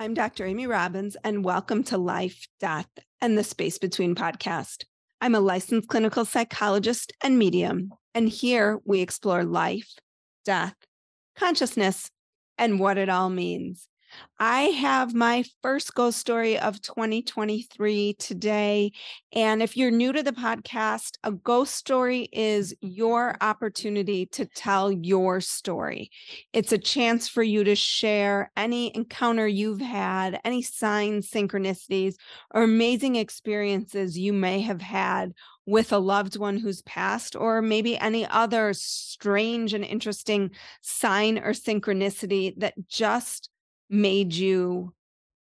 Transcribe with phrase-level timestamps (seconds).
[0.00, 0.46] I'm Dr.
[0.46, 2.88] Amy Robbins, and welcome to Life, Death,
[3.20, 4.84] and the Space Between podcast.
[5.20, 9.92] I'm a licensed clinical psychologist and medium, and here we explore life,
[10.46, 10.74] death,
[11.36, 12.10] consciousness,
[12.56, 13.88] and what it all means.
[14.38, 18.92] I have my first ghost story of 2023 today.
[19.32, 24.90] And if you're new to the podcast, a ghost story is your opportunity to tell
[24.90, 26.10] your story.
[26.52, 32.14] It's a chance for you to share any encounter you've had, any signs, synchronicities,
[32.54, 35.32] or amazing experiences you may have had
[35.66, 41.50] with a loved one who's passed, or maybe any other strange and interesting sign or
[41.50, 43.49] synchronicity that just
[43.90, 44.94] made you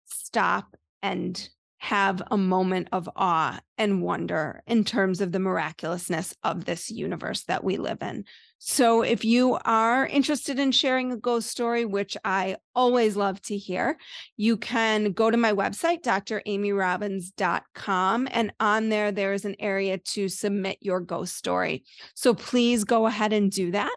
[0.05, 6.65] stop and have a moment of awe and wonder in terms of the miraculousness of
[6.65, 8.25] this universe that we live in.
[8.59, 13.57] So, if you are interested in sharing a ghost story, which I always love to
[13.57, 13.99] hear,
[14.37, 20.29] you can go to my website, dramyrobbins.com, and on there, there is an area to
[20.29, 21.83] submit your ghost story.
[22.15, 23.97] So, please go ahead and do that.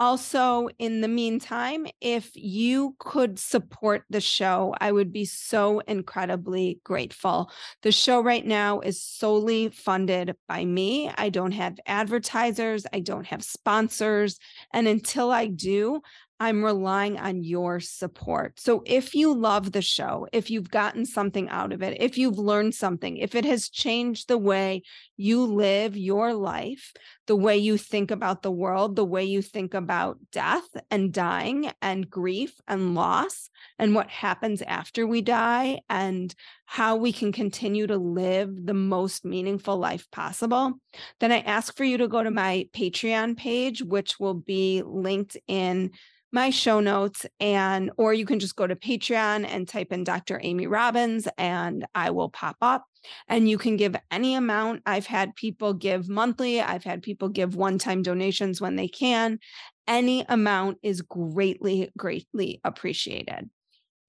[0.00, 6.80] Also, in the meantime, if you could support the show, I would be so incredibly
[6.82, 7.50] grateful.
[7.82, 11.10] The show right now is solely funded by me.
[11.16, 14.38] I don't have advertisers, I don't have sponsors.
[14.72, 16.00] And until I do,
[16.40, 18.58] I'm relying on your support.
[18.58, 22.38] So if you love the show, if you've gotten something out of it, if you've
[22.38, 24.82] learned something, if it has changed the way
[25.16, 26.92] you live your life,
[27.26, 31.70] the way you think about the world, the way you think about death and dying
[31.80, 36.34] and grief and loss and what happens after we die and
[36.66, 40.74] how we can continue to live the most meaningful life possible,
[41.20, 45.36] then I ask for you to go to my Patreon page, which will be linked
[45.46, 45.92] in
[46.34, 50.40] my show notes and or you can just go to Patreon and type in Dr.
[50.42, 52.84] Amy Robbins and I will pop up
[53.28, 54.82] and you can give any amount.
[54.86, 59.38] I've had people give monthly, I've had people give one-time donations when they can.
[59.86, 63.50] Any amount is greatly greatly appreciated.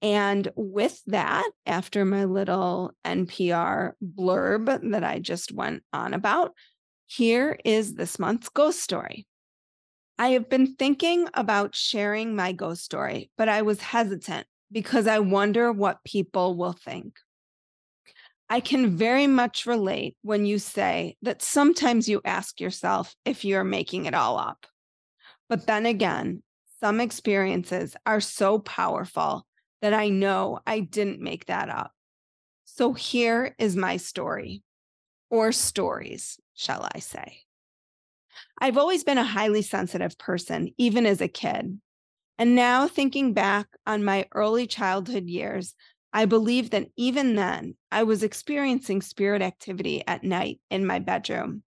[0.02, 6.52] And with that, after my little NPR blurb that I just went on about,
[7.06, 9.26] here is this month's ghost story.
[10.18, 15.18] I have been thinking about sharing my ghost story, but I was hesitant because I
[15.18, 17.18] wonder what people will think.
[18.48, 23.64] I can very much relate when you say that sometimes you ask yourself if you're
[23.64, 24.66] making it all up.
[25.48, 26.42] But then again,
[26.80, 29.46] some experiences are so powerful
[29.82, 31.92] that I know I didn't make that up.
[32.64, 34.62] So here is my story,
[35.30, 37.40] or stories, shall I say.
[38.60, 41.80] I've always been a highly sensitive person, even as a kid.
[42.38, 45.74] And now, thinking back on my early childhood years,
[46.12, 51.62] I believe that even then I was experiencing spirit activity at night in my bedroom.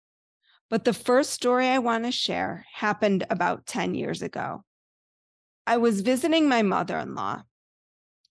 [0.70, 4.64] But the first story I want to share happened about 10 years ago.
[5.66, 7.44] I was visiting my mother in law.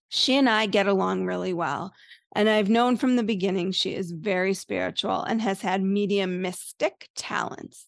[0.09, 1.93] She and I get along really well.
[2.35, 7.87] And I've known from the beginning she is very spiritual and has had mediumistic talents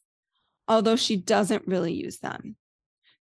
[0.68, 2.56] although she doesn't really use them.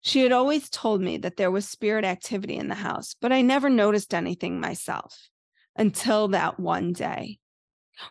[0.06, 3.42] She had always told me that there was spirit activity in the house, but I
[3.42, 5.30] never noticed anything myself
[5.76, 7.40] until that one day.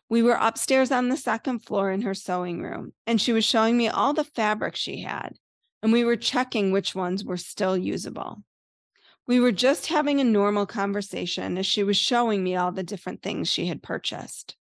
[0.09, 3.77] We were upstairs on the second floor in her sewing room, and she was showing
[3.77, 5.37] me all the fabric she had,
[5.85, 8.43] and we were checking which ones were still usable.
[9.29, 13.23] We were just having a normal conversation as she was showing me all the different
[13.23, 14.57] things she had purchased.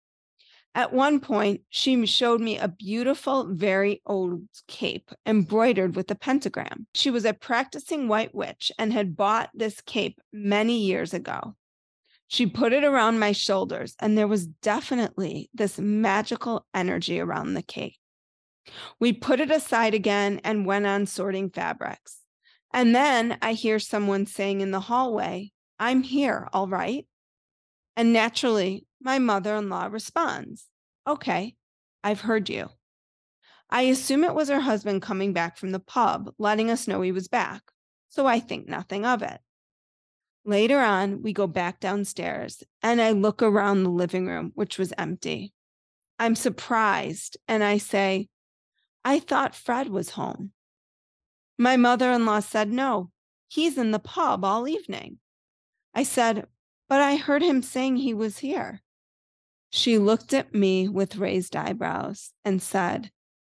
[0.75, 6.87] At one point, she showed me a beautiful, very old cape embroidered with a pentagram.
[6.95, 11.55] She was a practicing white witch and had bought this cape many years ago.
[12.27, 17.61] She put it around my shoulders, and there was definitely this magical energy around the
[17.61, 17.97] cape.
[18.99, 22.21] We put it aside again and went on sorting fabrics.
[22.73, 27.05] And then I hear someone saying in the hallway, I'm here, all right.
[27.95, 30.65] And naturally, my mother in law responds,
[31.05, 31.55] Okay,
[32.03, 32.69] I've heard you.
[33.69, 37.11] I assume it was her husband coming back from the pub, letting us know he
[37.11, 37.63] was back,
[38.07, 39.39] so I think nothing of it.
[40.45, 44.93] Later on, we go back downstairs and I look around the living room, which was
[44.97, 45.53] empty.
[46.19, 48.29] I'm surprised and I say,
[49.03, 50.51] I thought Fred was home.
[51.57, 53.09] My mother in law said, No,
[53.47, 55.17] he's in the pub all evening.
[55.95, 56.45] I said,
[56.87, 58.82] But I heard him saying he was here.
[59.75, 63.09] She looked at me with raised eyebrows and said,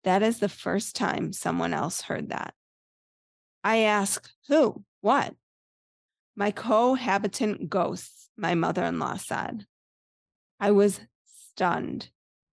[0.05, 2.53] That is the first time someone else heard that.
[3.65, 4.85] I asked, Who?
[5.01, 5.35] What?
[6.33, 9.65] My cohabitant ghosts my mother in law said.
[10.57, 12.11] I was stunned.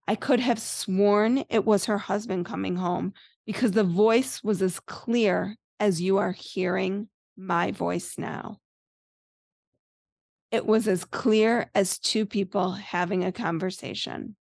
[0.09, 3.15] I could have sworn it was her husband coming home
[3.47, 7.07] because the voice was as clear as you are hearing
[7.37, 8.59] my voice now.
[10.53, 14.37] It was as clear as two people having a conversation.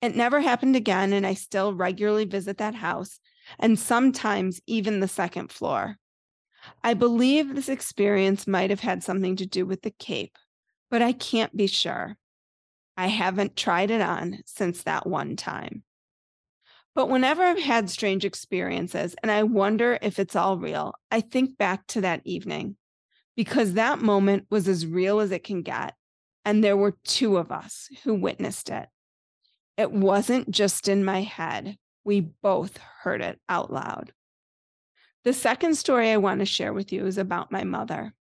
[0.00, 3.18] It never happened again, and I still regularly visit that house
[3.58, 5.98] and sometimes even the second floor.
[6.84, 10.38] I believe this experience might have had something to do with the cape,
[10.88, 12.16] but I can't be sure.
[12.96, 15.82] I haven't tried it on since that one time.
[16.94, 21.58] But whenever I've had strange experiences and I wonder if it's all real, I think
[21.58, 22.76] back to that evening
[23.36, 25.94] because that moment was as real as it can get.
[26.44, 28.88] And there were two of us who witnessed it.
[29.76, 34.12] It wasn't just in my head, we both heard it out loud.
[35.24, 38.12] The second story I want to share with you is about my mother.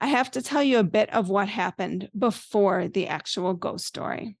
[0.00, 4.36] I have to tell you a bit of what happened before the actual ghost story.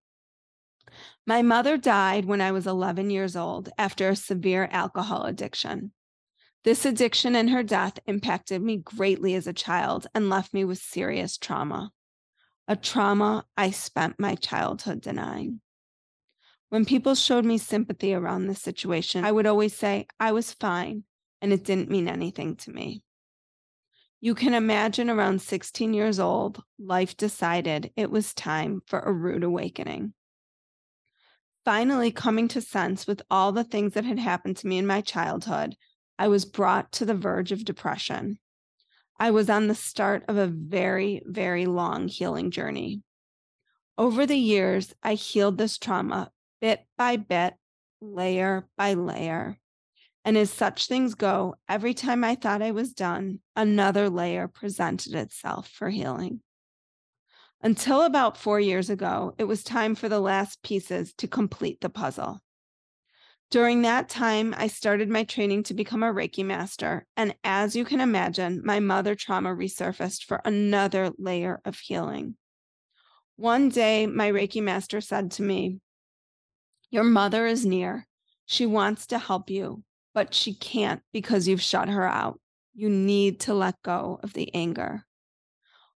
[1.26, 5.92] My mother died when I was 11 years old after a severe alcohol addiction.
[6.64, 10.78] This addiction and her death impacted me greatly as a child and left me with
[10.78, 11.90] serious trauma,
[12.68, 15.60] a trauma I spent my childhood denying.
[16.68, 21.02] When people showed me sympathy around this situation, I would always say I was fine
[21.40, 23.02] and it didn't mean anything to me.
[24.20, 29.42] You can imagine around 16 years old, life decided it was time for a rude
[29.42, 30.14] awakening.
[31.64, 35.00] Finally, coming to sense with all the things that had happened to me in my
[35.00, 35.76] childhood,
[36.18, 38.38] I was brought to the verge of depression.
[39.18, 43.02] I was on the start of a very, very long healing journey.
[43.98, 46.30] Over the years, I healed this trauma
[46.60, 47.54] bit by bit,
[48.00, 49.58] layer by layer.
[50.24, 55.14] And as such things go, every time I thought I was done, another layer presented
[55.14, 56.40] itself for healing.
[57.60, 61.88] Until about four years ago, it was time for the last pieces to complete the
[61.88, 62.40] puzzle.
[63.52, 67.04] During that time, I started my training to become a Reiki master.
[67.18, 72.36] And as you can imagine, my mother trauma resurfaced for another layer of healing.
[73.36, 75.80] One day, my Reiki master said to me,
[76.90, 78.06] Your mother is near.
[78.46, 79.84] She wants to help you,
[80.14, 82.40] but she can't because you've shut her out.
[82.72, 85.04] You need to let go of the anger.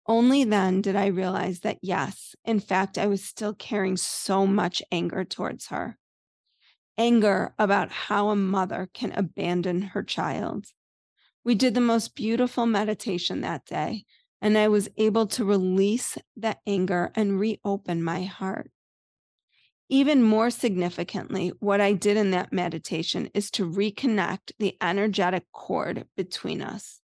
[0.08, 4.82] Only then did I realize that, yes, in fact, I was still carrying so much
[4.92, 6.00] anger towards her.
[6.98, 10.68] Anger about how a mother can abandon her child.
[11.44, 14.06] We did the most beautiful meditation that day,
[14.42, 18.72] and I was able to release that anger and reopen my heart.
[19.90, 26.06] Even more significantly, what I did in that meditation is to reconnect the energetic cord
[26.16, 27.02] between us,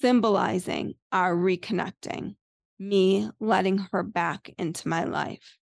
[0.00, 2.36] symbolizing our reconnecting,
[2.78, 5.59] me letting her back into my life.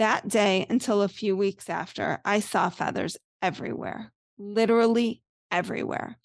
[0.00, 5.20] That day, until a few weeks after, I saw feathers everywhere, literally
[5.50, 6.16] everywhere.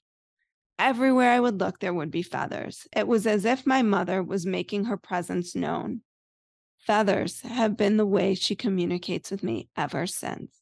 [0.80, 2.88] Everywhere I would look, there would be feathers.
[2.96, 6.04] It was as if my mother was making her presence known.
[6.88, 10.56] Feathers have been the way she communicates with me ever since.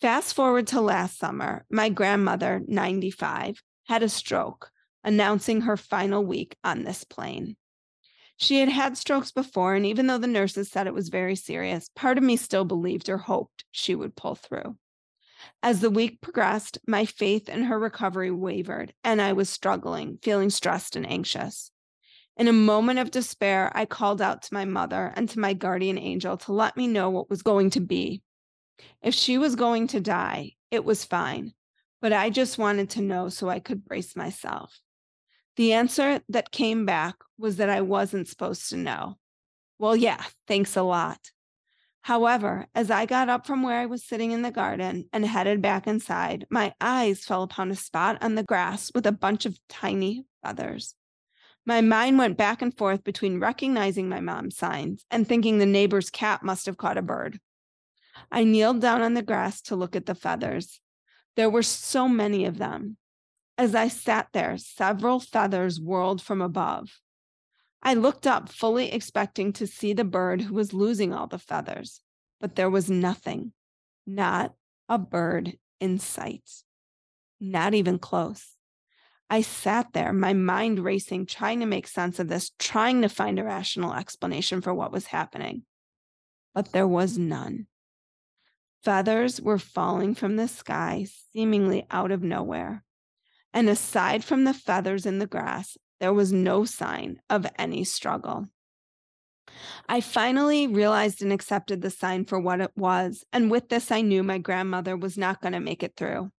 [0.00, 4.70] Fast forward to last summer, my grandmother, 95, had a stroke,
[5.04, 7.54] announcing her final week on this plane.
[8.42, 11.88] She had had strokes before, and even though the nurses said it was very serious,
[11.94, 14.76] part of me still believed or hoped she would pull through.
[15.62, 20.50] As the week progressed, my faith in her recovery wavered, and I was struggling, feeling
[20.50, 21.70] stressed and anxious.
[22.36, 25.96] In a moment of despair, I called out to my mother and to my guardian
[25.96, 28.22] angel to let me know what was going to be.
[29.02, 31.52] If she was going to die, it was fine,
[32.00, 34.80] but I just wanted to know so I could brace myself.
[35.56, 39.18] The answer that came back was that I wasn't supposed to know.
[39.78, 41.18] Well, yeah, thanks a lot.
[42.02, 45.60] However, as I got up from where I was sitting in the garden and headed
[45.60, 49.58] back inside, my eyes fell upon a spot on the grass with a bunch of
[49.68, 50.94] tiny feathers.
[51.66, 56.10] My mind went back and forth between recognizing my mom's signs and thinking the neighbor's
[56.10, 57.40] cat must have caught a bird.
[58.30, 60.80] I kneeled down on the grass to look at the feathers.
[61.34, 62.98] There were so many of them.
[63.58, 67.00] As I sat there, several feathers whirled from above.
[67.82, 72.00] I looked up, fully expecting to see the bird who was losing all the feathers,
[72.40, 73.52] but there was nothing,
[74.06, 74.54] not
[74.88, 76.48] a bird in sight,
[77.40, 78.56] not even close.
[79.28, 83.38] I sat there, my mind racing, trying to make sense of this, trying to find
[83.38, 85.62] a rational explanation for what was happening.
[86.54, 87.66] But there was none.
[88.84, 92.84] Feathers were falling from the sky, seemingly out of nowhere.
[93.54, 98.48] And aside from the feathers in the grass, there was no sign of any struggle.
[99.88, 103.24] I finally realized and accepted the sign for what it was.
[103.32, 106.30] And with this, I knew my grandmother was not going to make it through.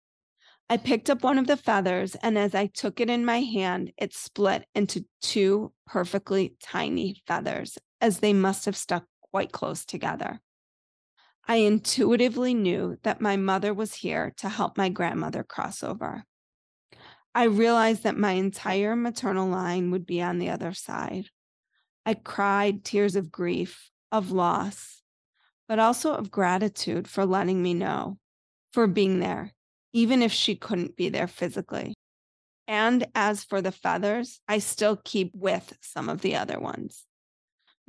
[0.69, 3.93] I picked up one of the feathers, and as I took it in my hand,
[3.97, 10.41] it split into two perfectly tiny feathers, as they must have stuck quite close together.
[11.47, 16.25] I intuitively knew that my mother was here to help my grandmother cross over.
[17.35, 21.27] I realized that my entire maternal line would be on the other side.
[22.05, 25.03] I cried tears of grief, of loss,
[25.69, 28.19] but also of gratitude for letting me know,
[28.73, 29.53] for being there,
[29.93, 31.95] even if she couldn't be there physically.
[32.69, 37.05] And as for the feathers, I still keep with some of the other ones.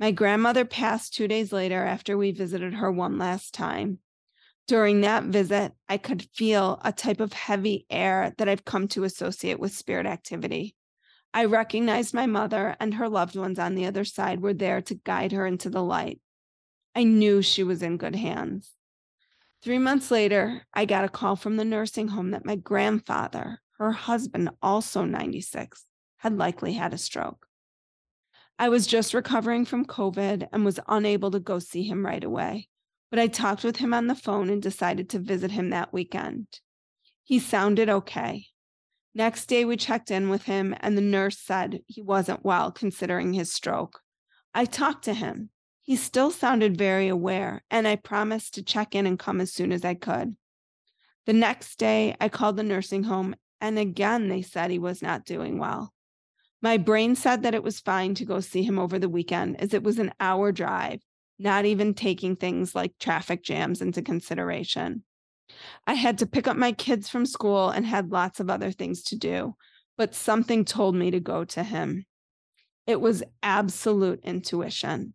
[0.00, 3.98] My grandmother passed two days later after we visited her one last time.
[4.66, 9.04] During that visit, I could feel a type of heavy air that I've come to
[9.04, 10.74] associate with spirit activity.
[11.34, 14.94] I recognized my mother and her loved ones on the other side were there to
[14.94, 16.20] guide her into the light.
[16.94, 18.72] I knew she was in good hands.
[19.62, 23.92] Three months later, I got a call from the nursing home that my grandfather, her
[23.92, 25.84] husband, also 96,
[26.18, 27.46] had likely had a stroke.
[28.58, 32.68] I was just recovering from COVID and was unable to go see him right away,
[33.14, 36.48] but I talked with him on the phone and decided to visit him that weekend.
[37.22, 38.46] He sounded okay.
[39.14, 43.32] Next day, we checked in with him, and the nurse said he wasn't well considering
[43.32, 44.00] his stroke.
[44.52, 49.06] I talked to him he still sounded very aware, and I promised to check in
[49.06, 50.34] and come as soon as I could.
[51.24, 55.24] The next day, I called the nursing home, and again, they said he was not
[55.24, 55.94] doing well.
[56.60, 59.72] My brain said that it was fine to go see him over the weekend, as
[59.72, 61.00] it was an hour drive,
[61.38, 65.04] not even taking things like traffic jams into consideration.
[65.86, 69.02] I had to pick up my kids from school and had lots of other things
[69.04, 69.54] to do,
[69.96, 72.06] but something told me to go to him.
[72.86, 75.14] It was absolute intuition.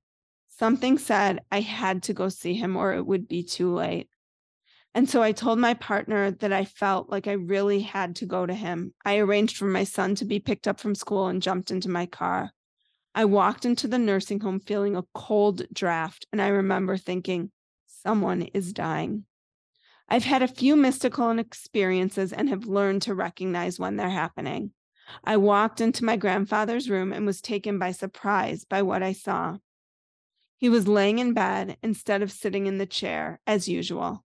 [0.50, 4.10] Something said I had to go see him or it would be too late.
[4.96, 8.46] And so I told my partner that I felt like I really had to go
[8.46, 8.94] to him.
[9.06, 12.08] I arranged for my son to be picked up from school and jumped into my
[12.08, 12.52] car.
[13.16, 17.52] I walked into the nursing home feeling a cold draft, and I remember thinking,
[17.88, 19.26] someone is dying.
[20.08, 24.72] I've had a few mystical experiences and have learned to recognize when they're happening.
[25.24, 29.58] I walked into my grandfather's room and was taken by surprise by what I saw.
[30.58, 34.24] He was laying in bed instead of sitting in the chair as usual.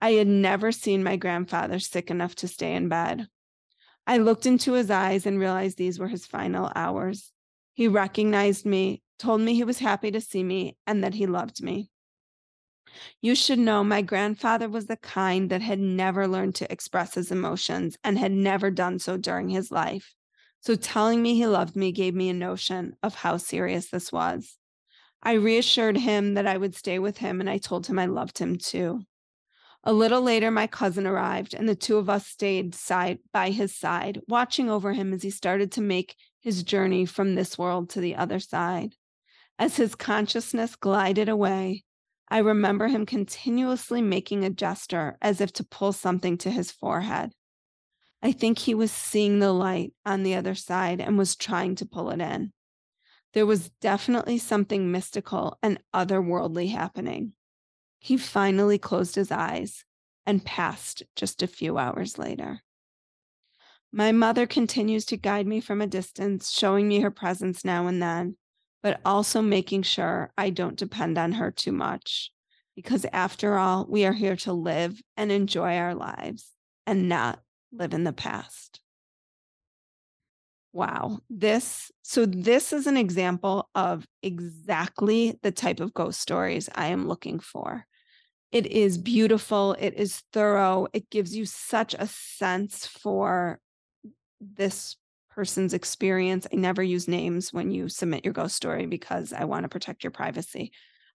[0.00, 3.28] I had never seen my grandfather sick enough to stay in bed.
[4.06, 7.32] I looked into his eyes and realized these were his final hours.
[7.74, 11.62] He recognized me, told me he was happy to see me, and that he loved
[11.62, 11.90] me.
[13.20, 17.30] You should know my grandfather was the kind that had never learned to express his
[17.30, 20.14] emotions and had never done so during his life.
[20.60, 24.58] So telling me he loved me gave me a notion of how serious this was.
[25.22, 28.38] I reassured him that I would stay with him, and I told him I loved
[28.38, 29.02] him too.
[29.84, 33.74] A little later, my cousin arrived, and the two of us stayed side by his
[33.74, 38.00] side, watching over him as he started to make his journey from this world to
[38.00, 38.94] the other side.
[39.58, 41.84] As his consciousness glided away,
[42.28, 47.32] I remember him continuously making a gesture as if to pull something to his forehead.
[48.22, 51.86] I think he was seeing the light on the other side and was trying to
[51.86, 52.52] pull it in.
[53.34, 57.32] There was definitely something mystical and otherworldly happening.
[57.98, 59.84] He finally closed his eyes
[60.26, 62.62] and passed just a few hours later.
[63.94, 68.02] My mother continues to guide me from a distance, showing me her presence now and
[68.02, 68.36] then,
[68.82, 72.32] but also making sure I don't depend on her too much.
[72.74, 76.52] Because after all, we are here to live and enjoy our lives
[76.86, 78.80] and not live in the past.
[80.72, 81.18] Wow.
[81.28, 87.08] This, so this is an example of exactly the type of ghost stories I am
[87.08, 87.84] looking for.
[88.52, 93.60] It is beautiful, it is thorough, it gives you such a sense for
[94.54, 94.96] this
[95.30, 96.46] person's experience.
[96.52, 100.04] I never use names when you submit your ghost story because I want to protect
[100.04, 100.72] your privacy.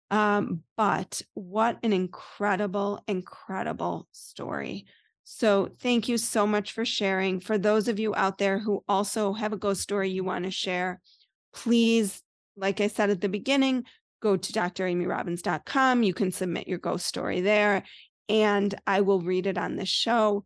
[0.10, 4.86] Um, but what an incredible, incredible story.
[5.24, 7.42] So, thank you so much for sharing.
[7.42, 10.52] For those of you out there who also have a ghost story you want to
[10.52, 11.02] share,
[11.54, 12.24] please,
[12.56, 13.84] like I said at the beginning,
[14.22, 16.04] go to dramyrobbins.com.
[16.04, 17.84] You can submit your ghost story there,
[18.30, 20.46] and I will read it on the show.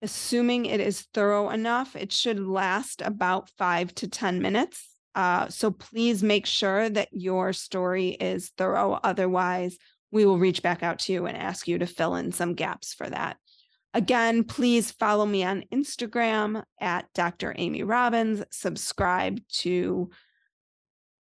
[0.00, 4.88] Assuming it is thorough enough, it should last about five to 10 minutes.
[5.14, 9.00] Uh, so, please make sure that your story is thorough.
[9.02, 9.76] Otherwise,
[10.10, 12.94] we will reach back out to you and ask you to fill in some gaps
[12.94, 13.36] for that.
[13.94, 17.54] Again, please follow me on Instagram at Dr.
[17.56, 18.44] Amy Robbins.
[18.50, 20.10] Subscribe to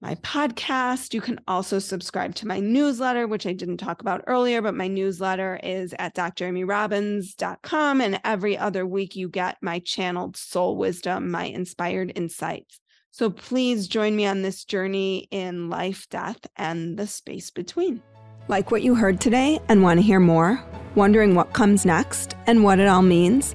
[0.01, 1.13] my podcast.
[1.13, 4.87] You can also subscribe to my newsletter, which I didn't talk about earlier, but my
[4.89, 8.01] newsletter is at dramyrobbins.com.
[8.01, 12.81] And every other week, you get my channeled soul wisdom, my inspired insights.
[13.11, 18.03] So please join me on this journey in life, death, and the space between.
[18.47, 20.63] Like what you heard today and want to hear more?
[20.95, 23.55] Wondering what comes next and what it all means?